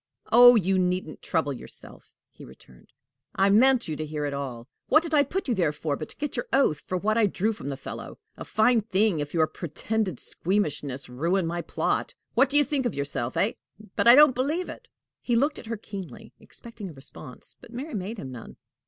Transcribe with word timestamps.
"Oh, 0.31 0.55
you 0.55 0.79
needn't 0.79 1.21
trouble 1.21 1.53
yourself!" 1.53 2.15
he 2.31 2.43
returned. 2.43 2.91
"I 3.35 3.51
meant 3.51 3.87
you 3.87 3.95
to 3.97 4.03
hear 4.03 4.25
it 4.25 4.33
all. 4.33 4.67
What 4.87 5.03
did 5.03 5.13
I 5.13 5.23
put 5.23 5.47
you 5.47 5.53
there 5.53 5.71
for, 5.71 5.95
but 5.95 6.09
to 6.09 6.15
get 6.17 6.35
your 6.35 6.47
oath 6.51 6.87
to 6.87 6.97
what 6.97 7.19
I 7.19 7.27
drew 7.27 7.53
from 7.53 7.69
the 7.69 7.77
fellow? 7.77 8.17
A 8.35 8.43
fine 8.43 8.81
thing 8.81 9.19
if 9.19 9.35
your 9.35 9.45
pretended 9.45 10.19
squeamishness 10.19 11.07
ruin 11.07 11.45
my 11.45 11.61
plot! 11.61 12.15
What 12.33 12.49
do 12.49 12.57
you 12.57 12.63
think 12.63 12.87
of 12.87 12.95
yourself, 12.95 13.35
hey? 13.35 13.57
But 13.95 14.07
I 14.07 14.15
don't 14.15 14.33
believe 14.33 14.69
it." 14.69 14.87
He 15.21 15.35
looked 15.35 15.59
at 15.59 15.67
her 15.67 15.77
keenly, 15.77 16.33
expecting 16.39 16.89
a 16.89 16.93
response, 16.93 17.55
but 17.61 17.71
Mary 17.71 17.93
made 17.93 18.17
him 18.17 18.31
none. 18.31 18.57